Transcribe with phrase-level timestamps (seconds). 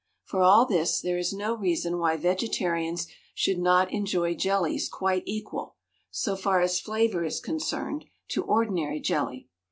[0.23, 3.05] For all this, there is no reason why vegetarians
[3.35, 5.75] should not enjoy jellies quite equal,
[6.09, 9.47] so far as flavour is concerned, to ordinary jelly.